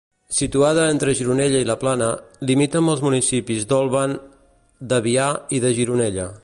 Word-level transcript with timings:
Situada 0.35 0.85
entre 0.93 1.13
Gironella 1.19 1.61
i 1.65 1.67
la 1.71 1.75
Plana, 1.83 2.09
limita 2.53 2.81
amb 2.81 2.93
els 2.95 3.05
municipis 3.09 3.69
d'Olvan, 3.73 4.19
d'Avià 4.93 5.33
i 5.59 5.67
de 5.67 5.79
Gironella. 5.81 6.31